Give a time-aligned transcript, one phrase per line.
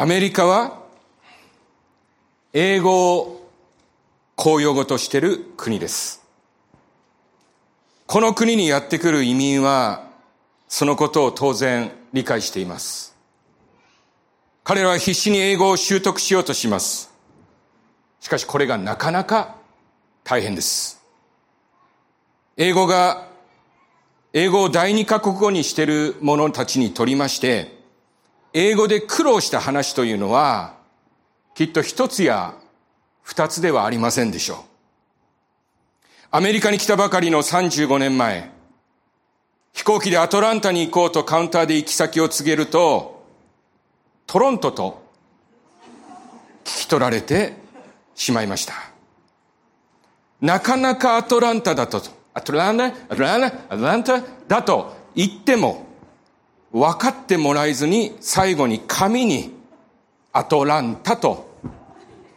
[0.00, 0.80] アメリカは
[2.54, 3.50] 英語を
[4.34, 6.24] 公用語としている国です。
[8.06, 10.08] この国にやってくる移民は
[10.68, 13.14] そのことを当然理解しています。
[14.64, 17.12] 彼らは必死に英語を習得しようとします。
[18.20, 19.56] しかしこれがなかなか
[20.24, 21.04] 大変です。
[22.56, 23.28] 英語が、
[24.32, 27.79] 英語を第二カ国語にしている者たちにとりまして、
[28.52, 30.74] 英語で苦労した話というのは、
[31.54, 32.54] きっと一つや
[33.22, 34.58] 二つではありませんでしょう。
[36.32, 38.50] アメリカに来たばかりの35年前、
[39.72, 43.24] 飛行機でアトランタに行こうとカウンターで行き先を告げると、
[44.26, 45.02] トロントと
[46.64, 47.54] 聞き取られて
[48.14, 48.74] しまいました。
[50.40, 52.02] なかなかアトランタだと、
[52.34, 55.86] アトランタ、アトランタ、アトランタだと言っても、
[56.72, 59.52] 分かってもらえずに最後に紙に
[60.32, 61.50] アトランタと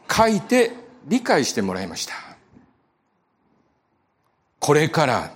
[0.09, 0.72] 書いて
[1.08, 2.14] 理解してもらいました。
[4.59, 5.31] これから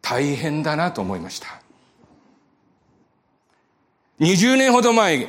[0.00, 1.60] 大変だなと思いました。
[4.20, 5.28] 20年ほど前、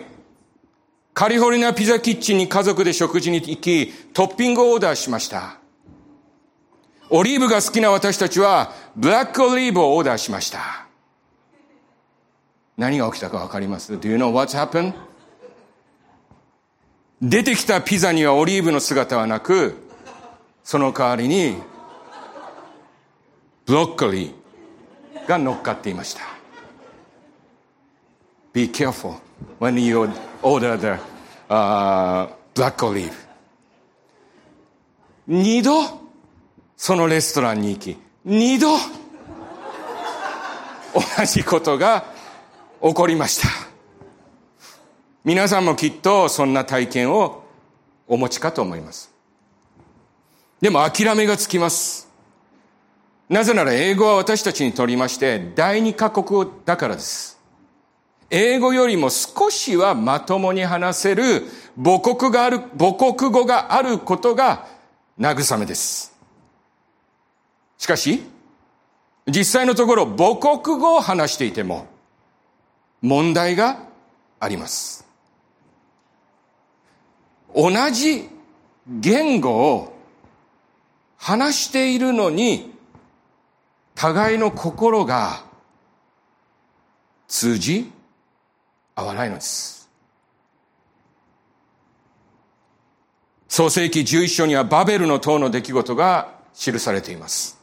[1.13, 5.57] カリフォルニアピザキッチンに家族で食事に行き、トッピングをオーダーしました。
[7.09, 10.84] オリーブが好きな私たちは、ブラックオリーブをオーダーしました。
[12.77, 14.93] 何が起きたかわかります ?Do you know what's happened?
[17.21, 19.77] 出てきたピザにはオリーブの姿はなく、
[20.63, 21.55] その代わりに、
[23.65, 26.21] ブロッコリーが乗っかっていました。
[28.51, 29.15] Be careful
[29.59, 30.09] when you
[30.41, 31.01] order the、
[31.49, 33.11] uh, black olive.
[35.27, 35.71] 二度、
[36.77, 38.77] そのレストランに行き、二度、
[40.93, 42.14] 同じことが
[42.85, 43.47] 起こりました。
[45.23, 47.43] 皆さんもきっとそんな体験を
[48.07, 49.11] お持ちかと思います。
[50.61, 52.07] でも諦めがつきます。
[53.27, 57.39] なぜなら英語は私たちにとりまして第二カ国語だからです。
[58.29, 61.41] 英語よりも少しはまともに話せる
[61.83, 64.67] 母国がある、母国語があることが
[65.19, 66.15] 慰めです。
[67.79, 68.21] しかし、
[69.25, 71.94] 実際のところ母国語を話していても
[73.01, 73.79] 問題が
[74.39, 75.05] あります。
[77.55, 78.29] 同じ
[78.87, 79.95] 言語を
[81.17, 82.73] 話しているのに、
[83.95, 85.43] 互いの心が
[87.27, 87.91] 通じ
[88.93, 89.89] 合わないのです。
[93.47, 97.54] 創世紀11章にはバベルの塔の出来事が記されています。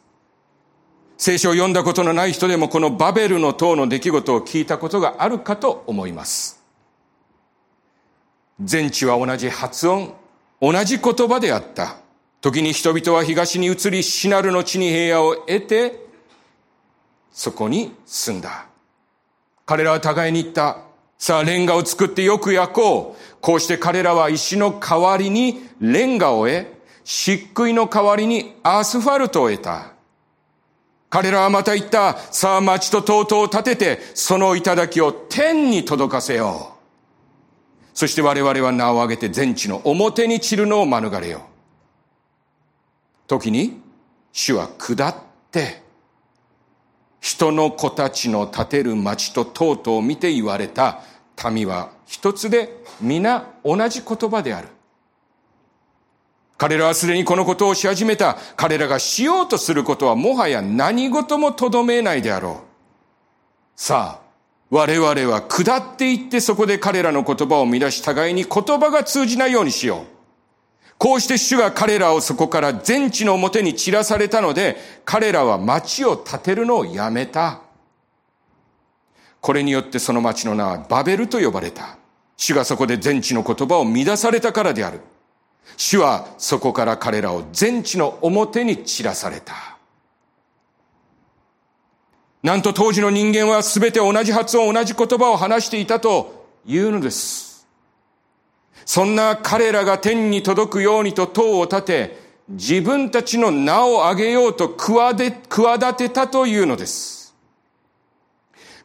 [1.25, 6.61] 聖書を読んだことのない人でもこのバベルの塔の出来事を聞いたことがあるかと思います。
[8.61, 10.15] 全地は同じ発音、
[10.61, 11.99] 同じ言葉であった。
[12.41, 16.07] 時に人々は東に移り、シナルの地に平野を得て、
[17.31, 18.67] そこに住んだ。
[19.65, 20.79] 彼らは互いに言った。
[21.19, 23.37] さあ、レンガを作ってよく焼こう。
[23.41, 26.67] こうして彼らは石の代わりにレンガを得、
[27.05, 29.93] 漆喰の代わりにアスファルトを得た。
[31.13, 32.17] 彼らはまた言った。
[32.33, 37.93] さあ、町と塔々を建てて、その頂を天に届かせよう。
[37.93, 41.43] そして我々は名を挙げて全地の表に散るのを免れよう。
[43.27, 43.79] 時に
[44.33, 45.17] 主は下っ
[45.51, 45.83] て、
[47.21, 51.03] 人の子たちの建てる町ととうとう見て言われた
[51.53, 54.69] 民は一つで皆同じ言葉である。
[56.63, 58.39] 彼らはすでにこのことをし始めた。
[58.55, 62.57] 彼らがしようとすることはもはや何事もとどめないであろう。
[63.75, 64.31] さあ、
[64.71, 70.07] 我々は下っていってそこで彼らの言葉を乱し互いに言葉が通じないようにしよう。
[70.99, 77.63] こうして主が彼らをそこから全地の表に散らされたので、彼らは町を建てるのをやめた。
[79.41, 81.99] これによってその町の名はバベルと呼ばれた。
[82.37, 85.01] 主がそこで全地の言葉を乱されたからである。
[85.77, 89.55] 主はそこから彼らを全地の表に散らされた。
[92.43, 97.69] なんと当時の人間は全て同じ発音、同じ言葉を話していたというのです。
[98.85, 105.17] そんな彼らが天に届くようにと塔を立て、自分たちの名を挙げようと企
[105.97, 107.35] てたというのです。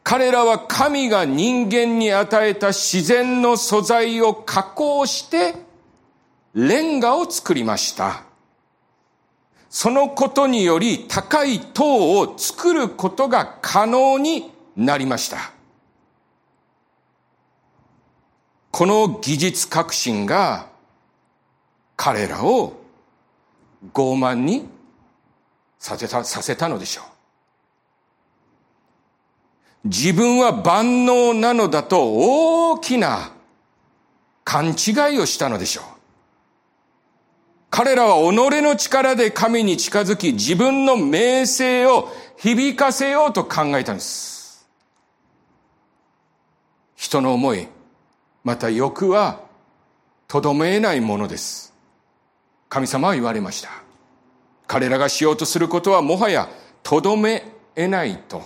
[0.04, 5.67] 彼らは神が人間に与えた自然の素材を加工して、
[6.58, 8.24] レンガを作りました。
[9.70, 15.52] そのことにより高い塔を作ることが可能になりました。
[18.72, 20.70] この技術革新が
[21.96, 22.74] 彼らを
[23.94, 24.66] 傲慢に
[25.78, 27.04] させたさせたのでしょ
[29.84, 29.90] う。
[29.90, 33.32] 自分は万能なのだと大きな
[34.44, 34.70] 勘違
[35.16, 35.97] いをしたのでしょう。
[37.70, 44.68] 彼らは己の力で神に近づき自分の名声を響かせようと考えたんです。
[46.96, 47.68] 人の思い、
[48.44, 49.42] また欲は
[50.28, 51.74] とどめないものです。
[52.70, 53.70] 神様は言われました。
[54.66, 56.50] 彼らがしようとすることはもはや
[56.84, 57.44] とどめ
[57.76, 58.44] えないと。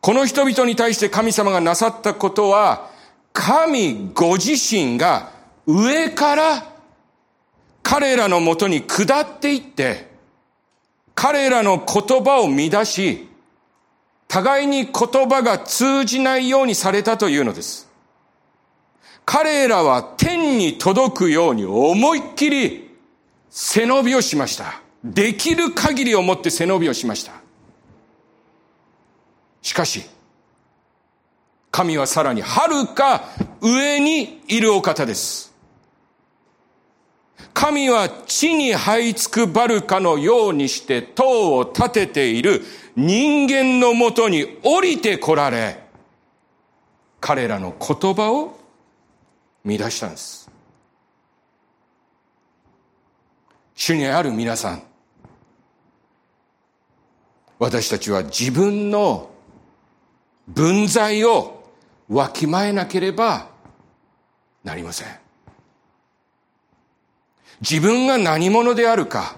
[0.00, 2.90] この人々に対して神様がなさったことは、
[3.32, 6.72] 神ご自身が上から
[7.82, 10.10] 彼らのもとに下っていって、
[11.14, 13.28] 彼らの言葉を乱し、
[14.28, 17.88] 互いに言葉が通じないようにされたというのです。
[19.24, 22.96] 彼らは天に届くように思いっきり
[23.50, 24.80] 背伸びをしました。
[25.04, 27.32] できる限りをもって背伸びをしました。
[29.62, 30.04] しかし、
[31.70, 33.24] 神はさらに遥か
[33.60, 35.49] 上にいるお方です。
[37.60, 42.62] 神は地に這いつくバルカのようにして塔を建てている
[42.96, 45.78] 人間のもとに降りて来られ、
[47.20, 48.58] 彼らの言葉を
[49.62, 50.50] 乱したんです。
[53.74, 54.82] 主にある皆さん、
[57.58, 59.28] 私たちは自分の
[60.48, 61.62] 分際を
[62.08, 63.50] わきまえなければ
[64.64, 65.29] なりません。
[67.60, 69.36] 自分が何者であるか、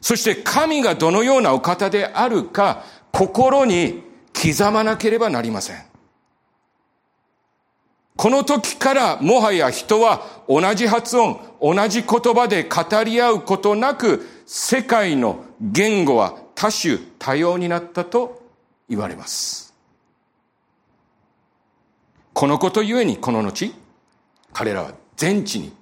[0.00, 4.02] そして神がどのようなお方であるか、心に
[4.34, 5.92] 刻まなければなりません。
[8.16, 18.42] この時からもはや人は同じ発音、同じ言葉で語り合うことなく、世界の言語は多種多様になったと
[18.88, 19.74] 言われます。
[22.32, 23.74] このことゆえにこの後、
[24.52, 25.72] 彼らは全地に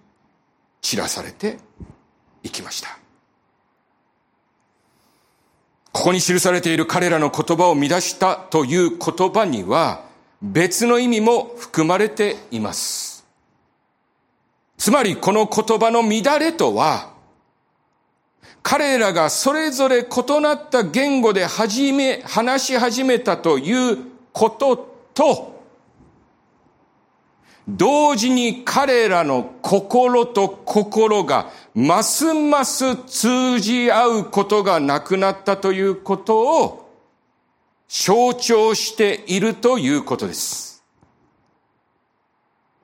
[0.82, 1.58] 散らされて
[2.42, 2.98] いきました。
[5.92, 10.04] ここに記されている彼らの言葉を乱したという言葉には
[10.40, 13.26] 別の意味も含まれています。
[14.78, 17.10] つまりこの言葉の乱れとは
[18.62, 23.98] 彼らがそれぞれ異なった言語で始め、話し始めたという
[24.32, 25.59] ことと
[27.76, 36.90] 同時に彼らの心と心がますます通じ合うことがなくなったということを
[37.88, 40.70] 象徴しているということです。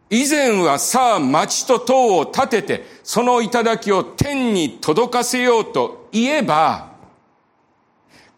[0.08, 6.92] 以前はさあ町と塔を建ててその頂を天に届かせようと言えば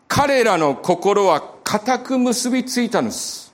[0.06, 3.48] 彼らの心は固く結びついたのです。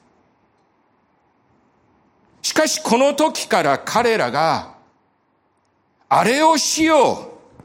[2.45, 4.75] しかしこの時から彼らが、
[6.11, 7.63] あれをしよう、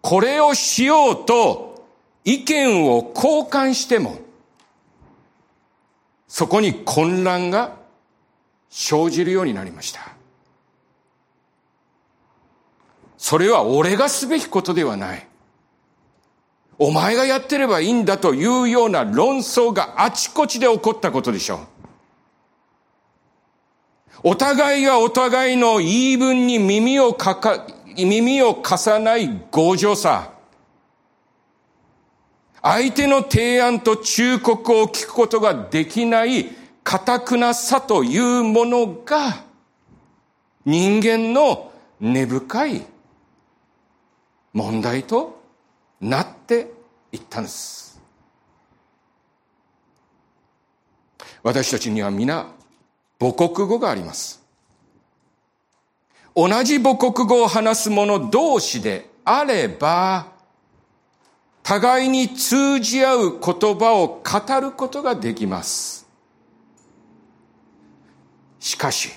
[0.00, 1.86] これをしようと
[2.24, 4.18] 意見を交換しても、
[6.26, 7.76] そこに混乱が
[8.70, 10.00] 生じるようになりました。
[13.18, 15.26] それは俺がすべきことではない。
[16.78, 21.77] お前がやってればいいんだというような論争があちこちで起こったことでしょう。
[24.22, 30.32] お互いがお互いの言い分に耳をかか、耳を貸さない強情さ。
[32.60, 36.50] 相手の提案と忠告を聞くことができない
[36.82, 39.44] 堅くなさというものが
[40.64, 42.86] 人間の根深い
[44.52, 45.40] 問題と
[46.00, 46.72] なって
[47.12, 48.00] いったんです。
[51.42, 52.57] 私たちには皆
[53.18, 54.40] 母国語があります。
[56.36, 60.26] 同じ母国語を話す者同士であれば、
[61.62, 66.06] 互いに通じ合う言葉を語ることができます。
[68.60, 69.10] しかし、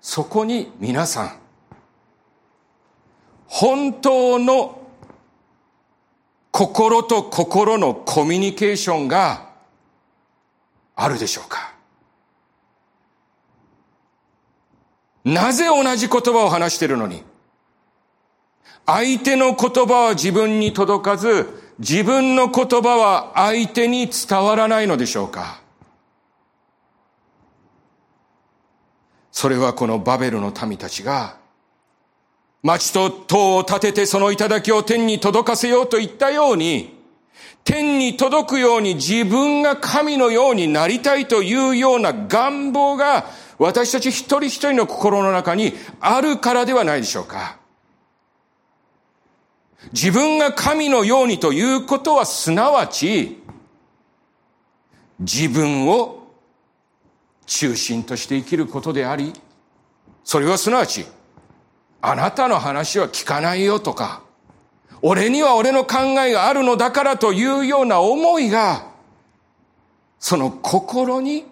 [0.00, 1.38] そこに皆さん、
[3.46, 4.80] 本当の
[6.50, 9.50] 心と心のコミュニケーションが
[10.94, 11.71] あるでしょうか？
[15.24, 17.22] なぜ同じ言葉を話しているのに、
[18.86, 21.46] 相手の言葉は自分に届かず、
[21.78, 25.60] 自分の言葉は相手に伝わらないのでしょうか？
[29.30, 31.36] それはこのバベルの民たちが、
[32.62, 37.00] 町と塔を建ててその頂を天に届かせようと言ったように、
[37.64, 43.26] 天に届くように自分が神のようになりたいというような願望が
[43.62, 47.58] 私たち一人一人の心の中にあるからではないでしょうか。
[49.92, 53.42] 自分が神のようにということはすなわち
[55.18, 56.26] 自分を
[57.46, 59.32] 中心として生きることであり、
[60.24, 61.04] それはすなわち
[62.00, 64.22] あなたの話は聞かないよとか、
[65.02, 68.86] 俺には俺の考えがあるのだからというような思いが、
[70.18, 71.44] その心に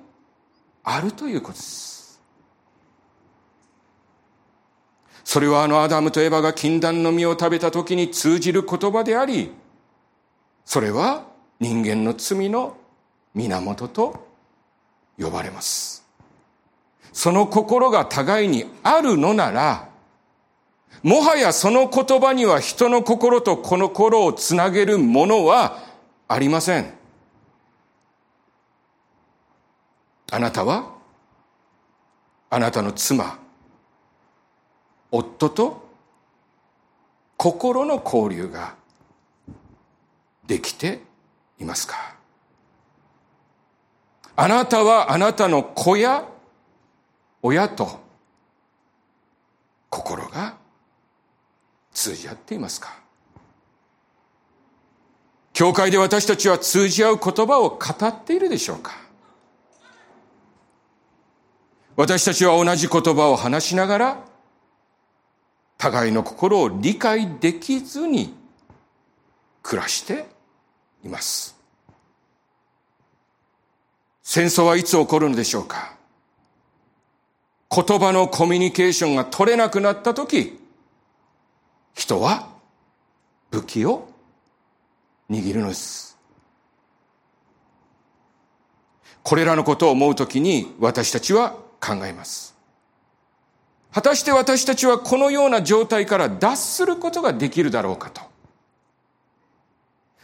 [0.82, 1.99] あるということです。
[5.30, 9.52] それはあのアダムとエヴァが禁断の実を食べた時に通じる言葉であり、
[10.64, 11.24] それは
[11.60, 12.76] 人間の罪の
[13.32, 14.26] 源と
[15.16, 16.04] 呼ばれます。
[17.12, 19.88] その心が互いにあるのなら、
[21.04, 25.78] もはやその言葉には人の心とこの心をつなげるものは
[26.26, 26.92] ありません。
[30.32, 30.92] あなたは？
[32.50, 33.38] あなたの妻、
[35.10, 35.88] 夫と
[37.36, 38.74] 心の交流が
[40.46, 41.00] できて
[41.58, 42.16] いますか？
[44.36, 46.24] あなたはあなたの子や
[47.42, 48.00] 親と
[49.88, 50.56] 心が
[51.92, 52.98] 通じ合っていますか？
[55.52, 58.92] 教会で私たちは通じ合う言葉を語っているでしょうか？
[61.96, 64.29] 私たちは同じ言葉を話しながら
[65.80, 68.34] 互いの心を理解できずに
[69.62, 70.26] 暮らして
[71.02, 71.56] います。
[74.22, 75.94] 戦争はいつ起こるのでしょうか？
[77.74, 80.60] 言葉のコミュニケーションが取れなくなったとき、
[81.94, 82.50] 人は
[83.50, 84.06] 武器を
[85.30, 86.18] 握るのです。
[89.22, 92.49] これらのことを思うときに私たちは考えます。
[93.92, 98.22] 果たして私たちはこのような状態から脱することができるだろうかと。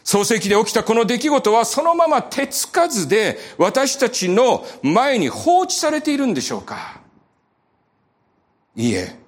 [0.05, 7.01] 創世記で起きたこの出来事はそのまま手つかずで私たちの前に放置されているんでしょうか
[8.77, 9.19] いいえ。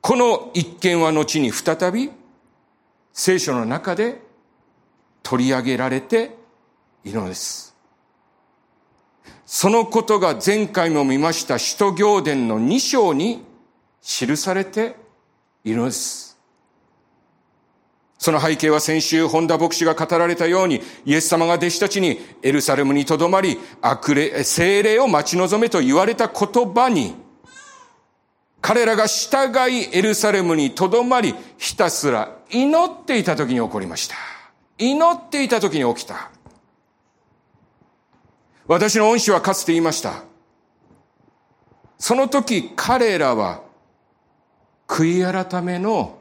[0.00, 2.10] この一件は後に再び
[3.12, 4.22] 聖書の中で
[5.22, 6.34] 取り上げられて
[7.04, 7.71] いるのです。
[9.54, 13.44] そのことが前回も見ました使徒行伝の2章に
[14.00, 14.96] 記されて
[15.62, 16.38] いるのです。
[18.16, 27.14] その背景は先週本田牧師が語られたようにイエス様が弟子たちにエルサレムにとどまり悪霊、精霊を待ち望めと言われた言葉に
[28.62, 34.16] 彼らが従いエルサレムにとどまり、ひたすら祈っていた時に起こりました。
[34.78, 36.30] 祈っていた時に起きた。
[38.66, 40.22] 私の恩師はかつて言いました。
[41.98, 43.62] その時彼らは
[44.86, 46.18] 悔い改めの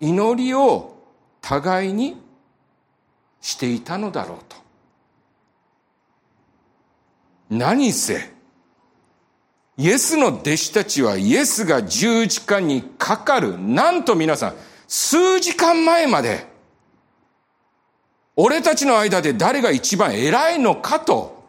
[0.00, 0.96] 祈りを
[1.40, 2.16] 互いに
[3.40, 4.56] していたのだろうと。
[7.50, 8.30] 何せ、
[9.76, 13.58] イエスの弟子たちはイエスが十字架にかかる。
[13.58, 14.54] なんと皆さん、
[14.86, 16.49] 数時間前まで、
[18.42, 21.44] 俺たちの間で誰が一番偉いのかと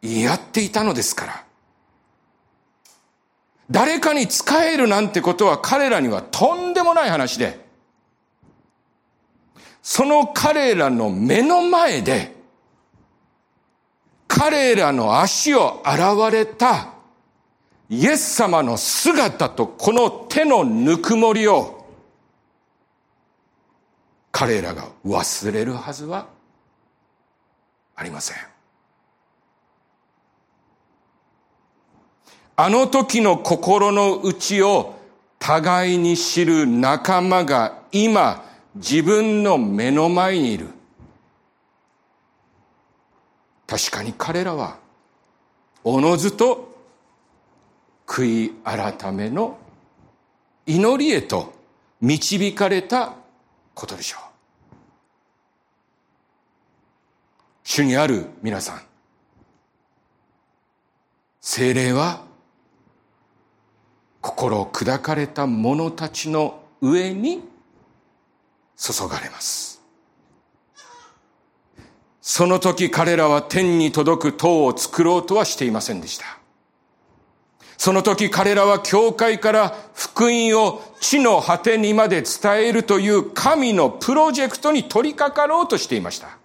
[0.00, 1.44] 言い合っていたのですから。
[3.68, 7.58] 誰かに仕えるなんてことは彼らにはとんでもない話で、
[9.82, 12.36] その彼らの目の前で、
[14.28, 16.92] 彼らの足を現れた
[17.90, 21.81] イエス様の姿とこの手のぬくもりを
[24.32, 26.26] 彼らが忘れるはずは
[27.94, 28.36] ありません。
[32.56, 34.96] あの時の心の内を
[35.38, 40.68] 互いに知る仲間が今自分の目の前にいる。
[43.66, 44.78] 確かに彼らは
[45.84, 46.72] おのずと
[48.06, 49.58] 悔い改めの
[50.66, 51.52] 祈りへと
[52.00, 53.14] 導かれた
[53.74, 54.32] ことでしょう。
[57.64, 58.82] 主にある皆さん、
[61.40, 62.22] 精霊は
[64.20, 67.42] 心砕かれた者たちの上に
[68.76, 69.80] 注がれます。
[72.20, 76.41] その時彼らは天に届く塔を作ろうとはしていませんでした。
[77.84, 86.38] その時彼らは教会から福音を地の果てにまで伝えるという神のプロジェクトに取り掛かろうとしていました。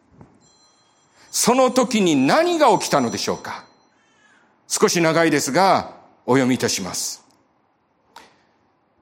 [1.29, 3.65] その時に何が起きたのでしょうか？
[4.67, 5.91] 少し長いですが、
[6.25, 7.24] お読みいたします。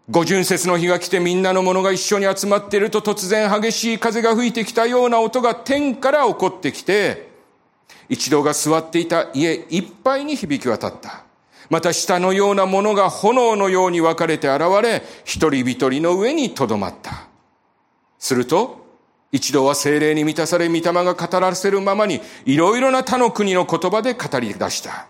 [0.09, 7.29] 五巡節の日が来てみんなの者が一緒に集まっていると突然激しい風が吹いてきたような音が天から起こってきて、
[8.09, 11.23] 一同が座っていた家いっぱいに響き渡った。
[11.69, 17.27] また下のようなものが炎のように分かれて現れ、一人一人の上にとどまった。
[18.19, 18.85] すると、
[19.31, 25.07] 一度は精霊に満たされ、御霊が語らせるままに、いろいろな他の国の言葉で語り出した。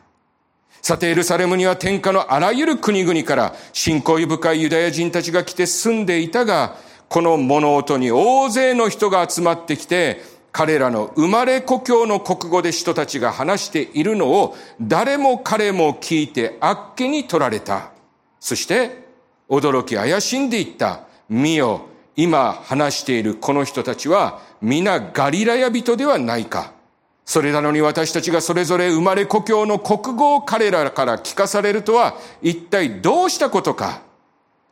[0.82, 6.76] さてエルサレムには天下のあらゆる国々から信仰深いユダヤ人たちが来て住んでいたが、
[7.10, 10.22] この物音に大勢の人が集まってきて、
[10.58, 17.92] 彼らの生まれ故郷の国語で人たちが話しているのを誰も彼も聞いてあっけに取られた。
[18.40, 19.06] そして
[19.50, 21.02] 驚き怪しんでいった。
[21.28, 26.72] 見よ、今話しているこの人たちは皆ガリラヤ人ではないか。
[27.26, 34.04] それなのに私たちがそれぞれ生まれ故郷の国語を彼らから聞かされるとは一体どうしたことか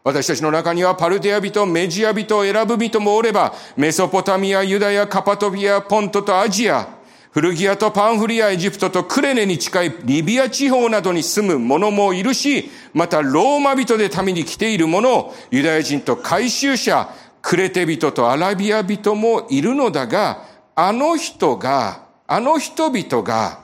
[0.04, 6.88] 私たちの中にはパルテア人、メジア人、選ぶ人もおれば、メソポタミア、ユダヤ、カパトビア、ポントとアジア、
[7.32, 17.10] 古着屋とパンフリア、エジプトとクレネに近いリビア地方などに住む者もいるし、またローマ人で民に来ている者、ユダヤ人と回収者、
[17.42, 20.44] クレテ人とアラビア人もいるのだが、
[20.76, 23.60] あの人があの人々が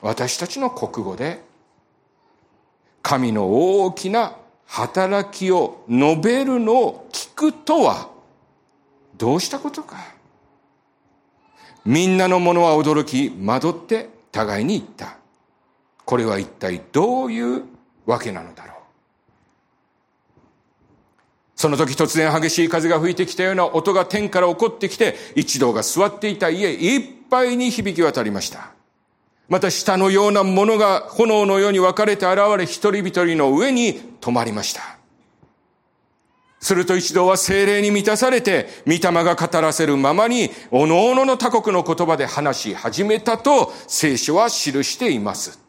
[0.00, 1.42] 私たちの国語で
[3.02, 3.48] 神の
[3.82, 4.36] 大きな
[4.66, 8.10] 働きを述べるのを聞くとは
[9.16, 9.96] どうしたことか。
[11.84, 15.16] みんなの者は驚き惑って互いに言った。
[16.04, 17.64] これは一体どういう
[18.06, 18.76] わけなのだろう。
[21.54, 28.75] その時突然激しい風が吹いてきたような音が天から起こってきて、一同が座っていた家いっぱいに響き渡りました。
[29.48, 34.96] また下のようなものが炎のように分かれて現れ一人一人の上に止まりました。
[36.58, 45.60] すると一同は精霊に満たされて、御霊が語らせるままに、おのおのの他国の言葉で話し始めたと聖書は記しています。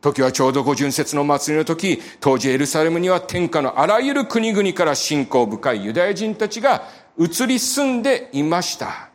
[0.00, 9.09] 時はちょうど五巡節の祭りの時、当時エルサレムには天下のあらゆる国々から信仰深いユダヤ人たちが移り住んでいました。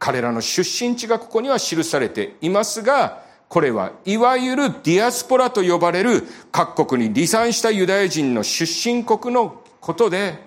[0.00, 10.38] 彼らの出身地がここには記されていますが、これはいわゆるディアスポラと呼ばれる各国に離散したユダヤ人の出身国のことで、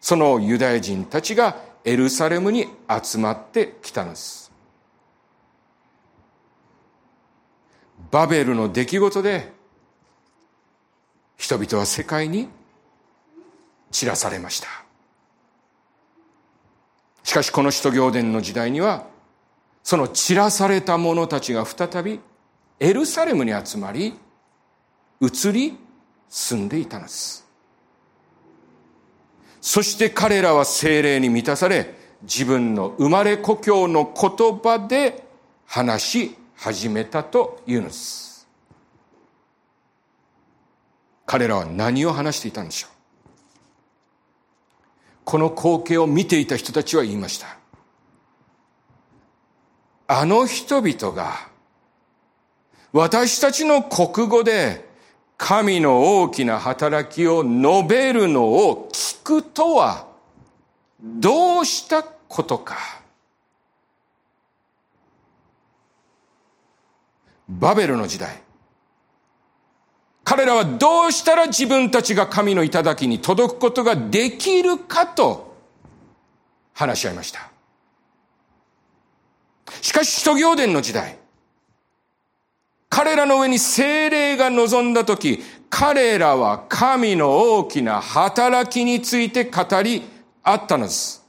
[0.00, 2.66] そのユダヤ人たちがエルサレムに
[3.02, 4.42] 集まってきたのです。
[8.10, 9.52] バベルの出来事で
[11.38, 12.48] 人々は世界に
[13.90, 14.81] 散らされました
[17.22, 19.06] しかしこの使徒行伝の時代には
[19.82, 22.20] その散らされた者たちが再び
[22.80, 24.14] エルサレムに集まり
[25.20, 25.78] 移り
[26.28, 27.46] 住んでいたのです
[29.60, 35.24] そして彼らは精霊に満たされ自分の生まれ故郷の言葉で
[35.66, 38.46] 話し始めたというのです。
[41.26, 42.91] 彼らは何を話していたんでしょう？
[45.24, 47.56] この光景を見ていた人たちは言いました。
[50.08, 51.48] あの人々が
[52.92, 54.88] 私たちの国語で
[55.38, 60.06] 神の大きな働きを述べるのを聞くとは
[61.02, 62.76] どうしたことか。
[67.48, 68.42] バベルの時代。
[70.24, 75.56] 彼らはどうしたら自分たちが神の頂に届くことができるかと
[76.74, 77.50] 話し合いました。
[79.80, 81.18] しかし、使徒行伝の時代、
[82.88, 90.02] 彼らの上に精霊が望んだとき、彼らは神の大きな働きについて語り
[90.42, 91.24] 合ったのです。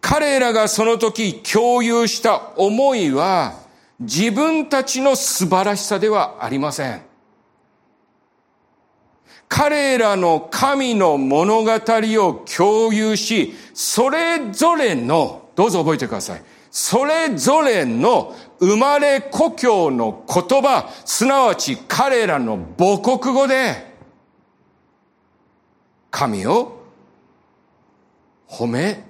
[0.00, 3.65] 彼らがその時共有した思いは、
[4.00, 7.02] 自分たちの素晴らしさではありません。
[9.48, 16.42] 彼らの神の物語を共有し、それぞれの、どうぞ覚えてください。
[16.70, 23.94] それぞれの生まれ故郷の言葉、すなわち彼らの母国語で、
[26.10, 26.82] 神を
[28.48, 29.04] 褒め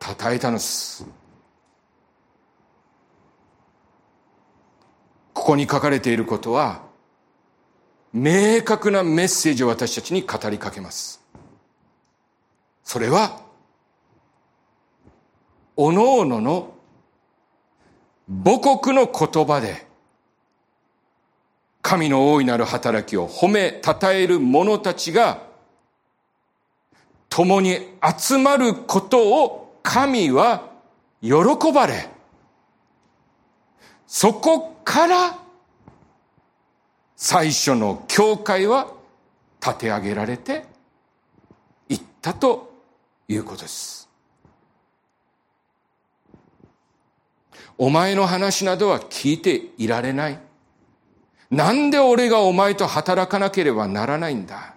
[0.00, 1.21] 称えたのです。
[5.42, 6.82] ここに書かれていることは、
[8.12, 11.20] 明確なメッセージを私たちに語りかけます。
[12.84, 13.40] それは、
[15.74, 16.74] おのおのの
[18.28, 19.84] 母国の言葉で、
[21.82, 25.42] 神の大いなる働きを褒め、称える者たちが、
[27.28, 27.80] 共に
[28.16, 30.70] 集まることを神は
[31.20, 31.32] 喜
[31.74, 32.08] ばれ、
[34.06, 35.38] そこから
[37.16, 38.92] 最初の教会は
[39.64, 40.64] 立て上げられて
[41.88, 42.72] いったと
[43.28, 44.08] いうことです。
[47.78, 50.38] お前の話などは聞いていられない。
[51.50, 54.74] なんで俺がお前と働かなければならないんだ。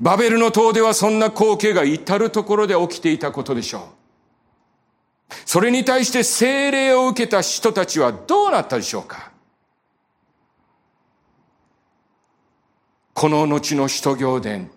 [0.00, 3.82] バベルの塔ではそんな光景が至るところで起きていたことでしょう。
[5.44, 9.32] それに対して精霊を受けた人たちはどうなったでしょうか？
[13.14, 14.70] この後の使徒行伝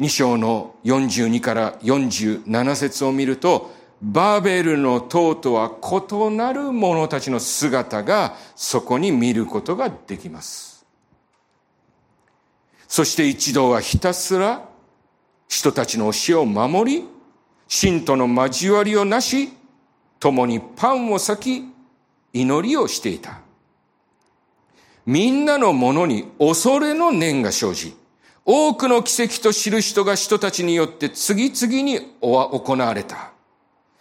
[0.00, 10.84] 2章の42から47節を見ると、バーベルの塔とは異なる者たちの姿がそこに見ることができます。
[12.88, 14.68] そして一同はひたすら
[15.48, 17.08] 人たちの教えを守り、
[17.68, 19.50] 信徒の交わりをなし、
[20.24, 21.64] 共にパンを裂き、
[22.32, 23.40] 祈りをしていた。
[25.04, 27.94] みんなのものに恐れの念が生じ、
[28.46, 33.32] 多くの奇跡と知る人が人たちによって次々に行われた。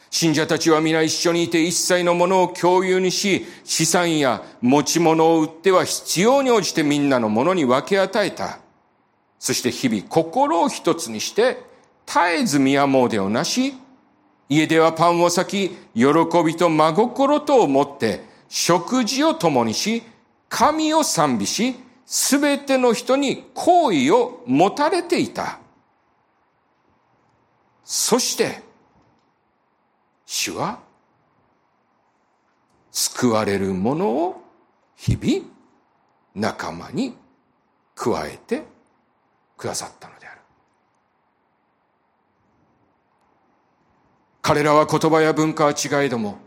[0.10, 8.60] 信者たちは皆一緒にいて一切のものを共有にし、資産や持ち物を売っては必要に応じてみんなのものに分け与えた。
[9.40, 11.58] そして日々心を一つにして、
[12.06, 13.74] 絶えず宮詣をなし、
[14.50, 16.06] 家ではパンを裂き、喜
[16.46, 20.04] びと真心と思って、食事を共にし、
[20.50, 21.76] 神を賛美し、
[22.06, 25.60] すべての人に好意を持たれていた。
[27.84, 28.62] そして、
[30.26, 30.80] 主は、
[32.92, 34.44] 救われるものを
[34.96, 35.48] 日々
[36.36, 37.18] 仲間に
[37.96, 38.64] 加えて
[39.58, 40.43] くださったのである。
[44.44, 46.38] 彼らは言葉や文化は違いども、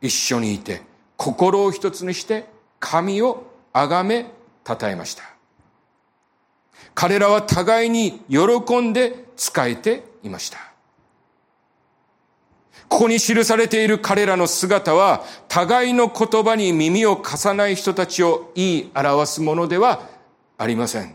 [0.00, 0.80] 一緒にいて、
[1.18, 2.46] 心を一つにして、
[2.80, 4.26] 神を崇め
[4.66, 5.22] 称えました。
[6.94, 10.58] 彼らは互いに喜んで仕えていました。
[12.88, 20.08] ここに記されている彼らの姿は、互いの言葉に耳を貸さない人たちを言い表すものでは
[20.56, 21.14] ありません。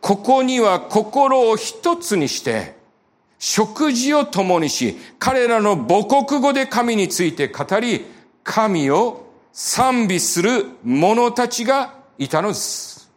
[0.00, 2.80] ここには心を一つにして、
[3.44, 8.06] 食事を共にし、彼らの母国語で神について語り、
[8.44, 13.10] 神を賛美する者たちがいたのです。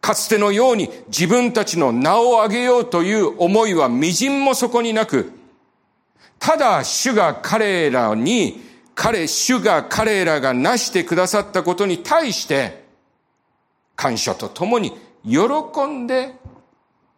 [0.00, 5.32] かつてのように自分たちの名を上げようという思いは微塵もそこになく、
[6.38, 8.62] ただ主が彼らに、
[8.94, 12.86] 彼、主が彼らが成してくださったことに対して、
[13.96, 14.92] 感謝とともに
[15.26, 16.40] 喜んで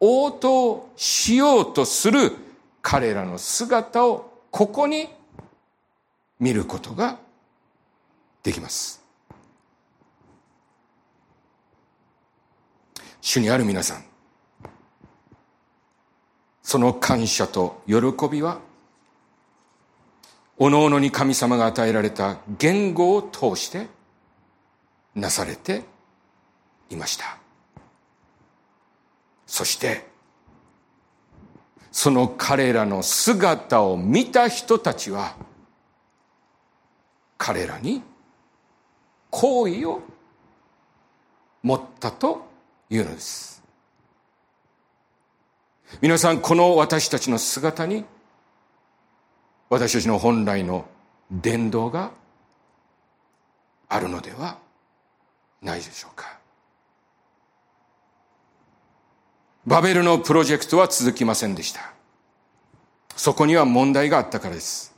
[0.01, 2.33] 応答しようとする
[2.83, 5.09] 彼らの姿をここに
[6.39, 7.19] 見ることが
[8.43, 9.03] できます。
[13.21, 14.05] 主にある皆さん、
[16.63, 17.95] その感謝と喜
[18.31, 18.61] びは、
[20.59, 23.89] おのおのに神様が与えられた言語を通して
[25.15, 25.85] なされて
[26.91, 27.44] いました。
[29.47, 30.07] そして、
[31.91, 35.37] その彼らの姿を見た人たちは、
[37.39, 38.03] 彼らに
[39.31, 40.01] 好意を
[41.63, 42.47] 持ったと
[42.91, 43.63] いうのです。
[46.01, 48.05] 皆さん、この私たちの姿に、
[49.69, 50.87] 私たちの本来の
[51.31, 52.11] 伝道が
[53.89, 54.59] あるのでは
[55.63, 56.44] ないでしょうか。
[59.67, 61.93] バベルのプロジェクトは続きませんでした。
[63.17, 64.95] そこには問題があったからです。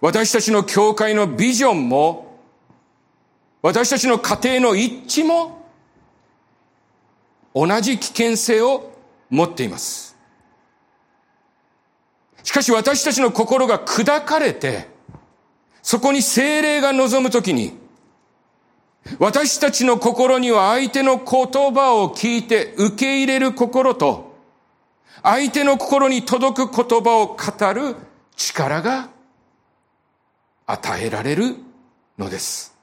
[0.00, 2.38] 私たちの教会のビジョンも、
[3.62, 5.64] 私たちの家庭の一致も、
[7.54, 8.92] 同じ危険性を
[9.30, 10.16] 持っています。
[12.42, 14.88] しかし私たちの心が砕かれて、
[15.82, 17.78] そこに精霊が望むときに、
[19.18, 21.24] 私たちの心には相手の言
[21.74, 24.36] 葉を聞いて受け入れる心と、
[25.22, 27.96] 相手の心に届く言葉を語る
[28.36, 29.08] 力が
[30.66, 31.56] 与えられる
[32.18, 32.74] のです。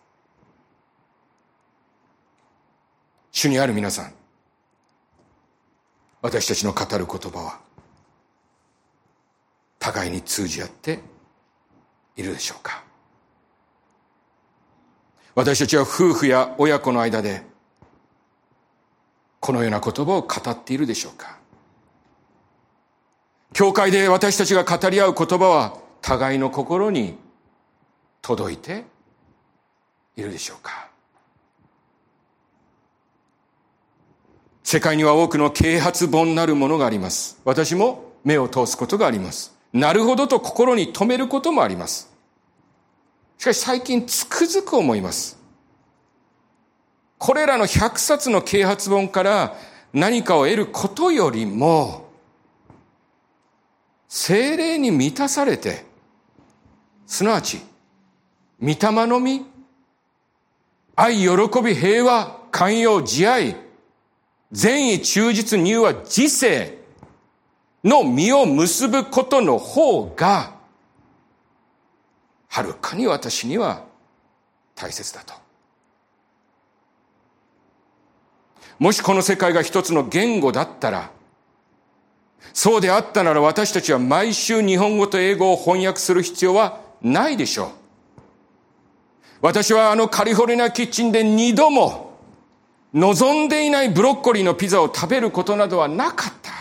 [3.32, 4.14] 主にある皆さん、
[6.22, 7.60] 私たちの語る言葉は、
[9.80, 11.00] 互いに通じ合って
[12.18, 12.84] いるでしょうか？
[15.40, 17.44] 私たちは夫婦や親子の間で、
[19.40, 21.38] このような言葉を語っているでしょうか
[23.54, 27.18] 教会で私たちが語り合う言葉は互いの心に
[28.22, 28.84] 届いて
[30.18, 30.90] いるでしょうか
[34.64, 37.40] 世界には多くの啓発本なるものがあります。
[37.46, 39.56] 私も目を通すことがあります。
[39.72, 42.09] なるほどと心に留めることもあります。
[43.40, 45.40] しかし最近つくづく思います。
[47.18, 49.56] これらの100冊の啓発本から
[49.94, 52.10] 何かを得ることよりも、
[54.10, 55.86] 精霊に満たされて、
[57.08, 57.62] すなわち、
[58.62, 58.76] 御霊
[59.08, 59.46] のみ、
[60.98, 61.30] 愛、喜
[61.64, 63.56] び、平和、寛容、慈愛、
[64.52, 66.78] 善意、忠実、入和、自制
[67.86, 70.59] の実を結ぶことの方が、
[72.50, 73.86] はるかに私には
[74.76, 75.34] 大切だと。
[78.80, 81.12] もしこの世界が一つの言語だったら、
[82.54, 87.70] そうであったなら私たちは毎週日本語と英語を翻訳する必要はないでしょう。
[89.42, 92.18] 私はあのカリフォルニアキッチンで二度も
[92.94, 96.52] 望んでいないブロッコリーのピザを食べることなどはなかった。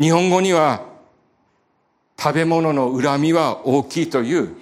[0.00, 0.89] 日本語には
[2.22, 4.54] 食べ物の恨みは大きいという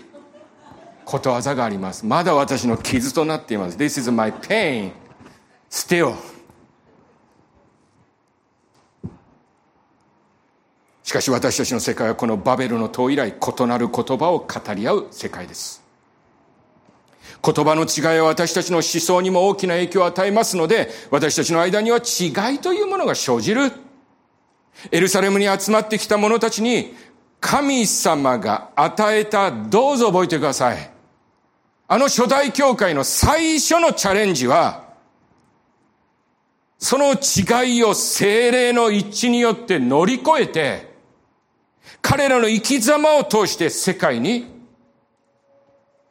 [1.05, 2.07] ことわざがあります。
[2.07, 3.77] まだ私の傷となっています。
[3.77, 4.92] This is my pain
[5.68, 6.14] still.
[11.03, 15.83] しかし私たちの世界はこのバベルの塔以来異なる言葉を語り合う世界です。
[17.42, 23.73] 言葉の違いは私たちの思想にも大きな影響を与えますので、私たちの間には違いというものが生じる。
[24.92, 26.94] エルサレムに集まってきた者たちに、
[27.40, 30.90] 神様が与えた、どうぞ覚えてください。
[31.87, 34.88] あの初代教会の最初のチャレンジは、
[36.79, 40.94] その違いを精霊の一致によって乗り越えて、
[42.03, 44.46] 彼らの生き様を通して世界に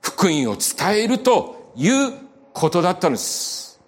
[0.01, 2.13] 福音を伝えるという
[2.53, 3.79] ことだったのです。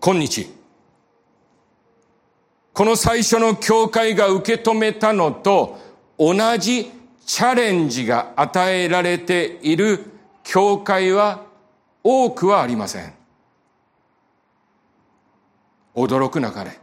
[0.00, 0.55] 今日、
[2.76, 5.78] この最初の教会が受け止めたのと
[6.18, 6.92] 同じ
[7.24, 10.04] チャレンジが与えられている
[10.44, 11.46] 教会は
[12.04, 13.14] 多くはありません。
[15.94, 16.78] 驚くなかれ。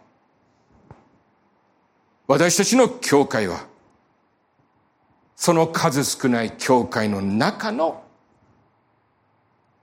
[2.26, 3.68] 私たちの教会は、
[5.36, 8.02] その数少ない教会の中の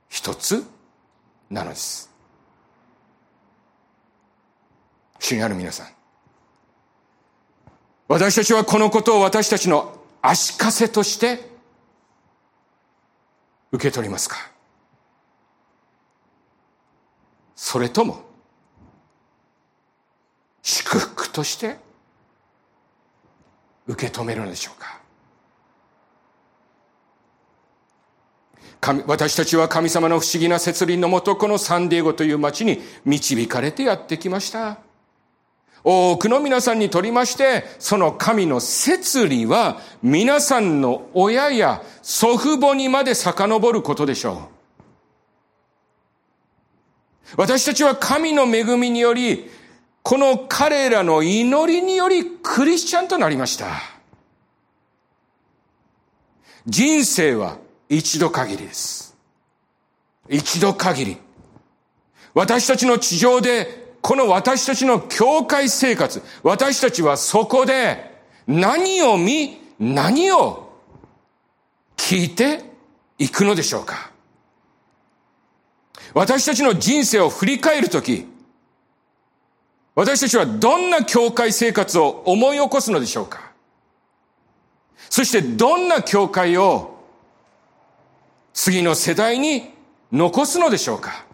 [0.09, 0.67] 一つ
[1.49, 2.11] なのです。
[5.21, 6.00] 主にある皆さん。
[8.11, 11.49] 私たちはこのことを私たちの足かせとして
[13.71, 14.51] 受け取りますか？
[17.55, 18.23] それとも
[20.61, 21.77] 祝福として
[23.87, 24.99] 受け止めるのでしょうか？
[28.81, 34.79] 神私たちは神様の不思議な設立のもとこのサンディエゴという町に導かれてやってきました。
[35.83, 44.49] 多くの皆さんにとりまして、その神の摂理は皆さんの親や祖父母にまで遡ることでしょ
[47.35, 47.37] う。
[47.37, 49.49] 私たちは神の恵みにより、
[50.03, 53.83] この彼らの祈りによりクリスチャンとなりました。
[56.67, 59.17] 人生は一度限りです。
[60.29, 61.17] 一度限り。
[62.35, 70.73] 私たちの地上で、この私たちの教会生活、私たちはそこで何を見、何を
[71.97, 72.65] 聞いて
[73.19, 74.11] いくのでしょうか。
[76.15, 78.27] 私たちの人生を振り返るとき、
[79.95, 83.53] 私たちはどんな教会生活を思い起こすのでしょうか。
[85.11, 87.01] そしてどんな教会を
[88.55, 89.75] 次の世代に
[90.13, 91.27] 残すのでしょうか。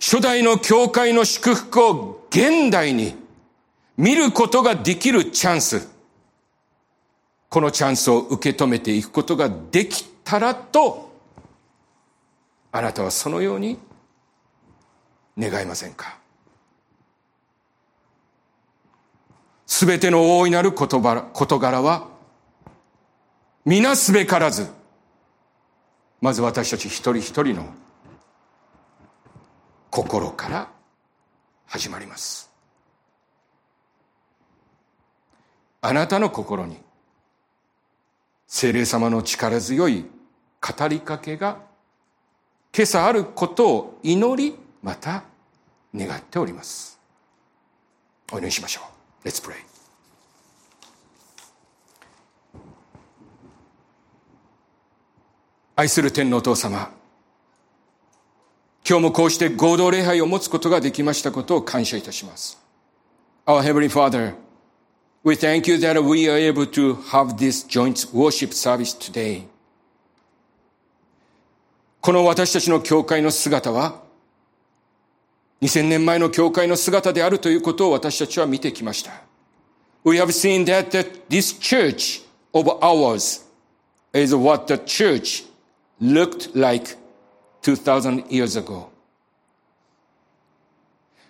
[0.00, 3.14] 初代の教会の祝福を現代に
[3.96, 5.88] 見ることができるチャンス。
[7.48, 11.10] このチャンスを受け止めていくことができたらと、
[12.70, 13.78] あなたはそのように
[15.38, 16.18] 願いませんか？
[19.66, 22.08] すべての大いなる事柄は
[23.64, 24.66] 皆すべからず
[26.20, 27.66] まず私たち一人一人の
[29.98, 30.68] 心から
[31.66, 32.48] 始まります。
[35.80, 36.76] あなたの心に
[38.46, 40.04] 精霊様の力強い
[40.60, 41.58] 語りかけが
[42.72, 45.24] 今朝あることを祈りまた
[45.92, 47.00] 願っております。
[48.30, 48.82] お祈りしましょ
[49.24, 49.28] う。
[49.28, 49.54] Let's pray.
[55.74, 56.97] 愛する天のお父様
[58.88, 62.58] 今日もこうして合同礼拝を持つことができましたことを感謝いたします
[63.44, 64.34] Our Heavenly Father
[65.24, 69.42] We thank you that we are able to have this joint worship service today.
[72.00, 74.00] この私たちの教会の姿は、
[75.60, 79.10] 2000年前の教会の姿であるということを私たちは見てきました。
[80.04, 80.90] We have seen that
[81.28, 82.24] this church
[82.54, 83.44] of ours
[84.14, 85.44] is what the church
[86.00, 86.96] looked like
[87.61, 88.89] 2000 years ago.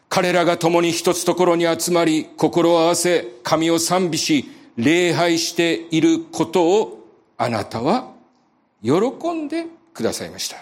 [0.10, 4.46] 彼らが共に一つところに集まり、心を合わせ、神を賛美し、
[4.78, 8.12] 礼拝していることをあなたは
[8.82, 9.00] 喜
[9.34, 10.58] んでくださいました。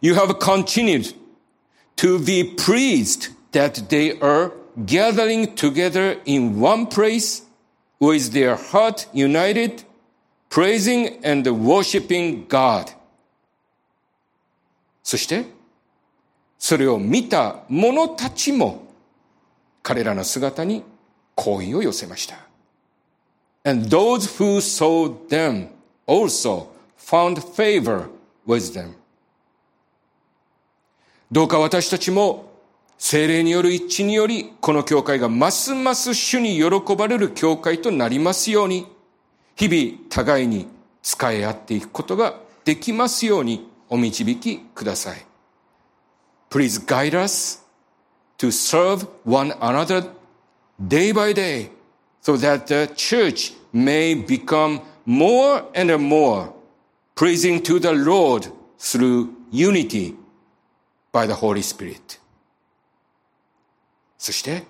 [0.00, 1.16] You have continued
[1.96, 4.52] to be pleased that they are
[4.84, 7.44] gathering together in one place
[7.98, 9.84] with their heart united,
[10.50, 12.92] praising and worshiping God.
[15.03, 15.45] そして、
[16.57, 18.87] それを見た者たちも
[19.81, 20.83] 彼らの姿に
[21.35, 22.35] 好意を寄せました。
[23.63, 25.69] And those who saw them
[26.07, 28.09] also found favor
[28.47, 28.93] with them.
[31.31, 32.51] どうか私たちも
[32.97, 38.85] 精霊による一致により、この教会がますます主に喜ばれる教会となりますように、
[39.55, 40.67] 日々互いに
[41.01, 45.25] 使い合っていくことができますようにお導きください。
[46.49, 47.61] Please guide us
[48.37, 50.09] to serve one another
[50.81, 51.69] day by day
[52.21, 56.53] so that the church may become more and more
[57.15, 58.49] pleasing to the Lord
[58.79, 60.15] through unity
[61.11, 62.19] by the Holy Spirit.
[64.17, 64.63] そして、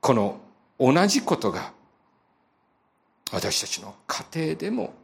[0.00, 0.40] この
[0.78, 1.72] 同じことが
[3.32, 4.94] 私たちの家庭でも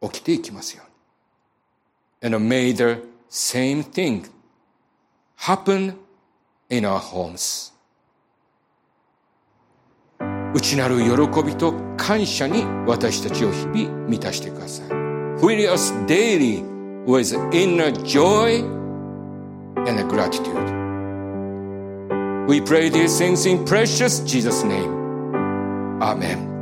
[0.00, 0.87] 起きていきますように。
[2.21, 4.27] And may the same thing
[5.35, 5.95] happen
[6.69, 7.73] in our homes.
[10.53, 14.87] 内なる喜びと感謝に私たちを日々満たしてください。
[15.39, 16.63] Fill us daily
[17.05, 18.63] with inner joy
[19.85, 20.83] and gratitude.
[22.47, 24.91] We pray these things in precious Jesus' name.
[26.01, 26.53] Amen.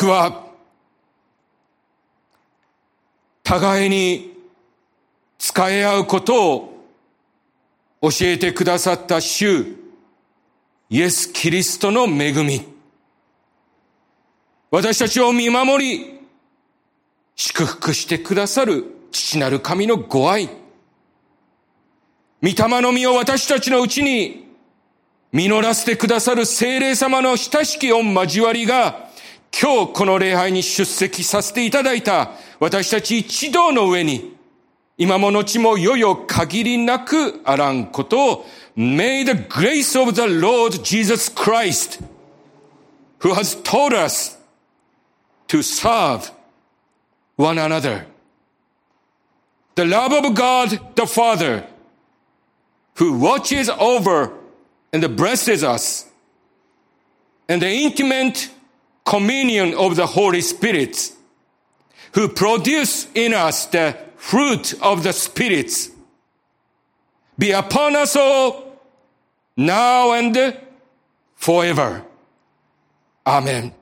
[0.00, 0.46] い願わくは、
[3.42, 4.34] 互いに
[5.38, 6.84] 使い合うことを
[8.00, 9.76] 教えてくださった主、
[10.88, 12.66] イエス・キリストの恵み。
[14.70, 16.20] 私たちを見守り、
[17.36, 20.46] 祝福してくださる父なる神のご愛。
[22.42, 24.46] 御霊の実を私たちのうちに
[25.32, 29.09] 実らせてくださる精霊様の親しき御交わりが、
[29.51, 34.35] 今日この礼拝に出席させていただいた私たち一同の上に、
[34.97, 38.45] 今も後もよよ限りなくあらんことを、
[38.75, 42.01] May the grace of the Lord Jesus Christ,
[43.19, 44.37] who has taught us
[45.47, 46.31] to serve
[47.37, 48.05] one another,
[49.75, 51.65] the love of God the Father,
[52.95, 54.31] who watches over
[54.91, 56.09] and blesses us,
[57.47, 58.49] and the intimate
[59.10, 61.10] communion of the Holy Spirit,
[62.14, 65.72] who produce in us the fruit of the Spirit,
[67.36, 68.80] be upon us all,
[69.56, 70.56] now and
[71.34, 72.04] forever.
[73.26, 73.74] Amen.